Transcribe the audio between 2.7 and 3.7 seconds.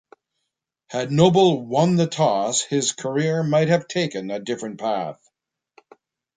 career might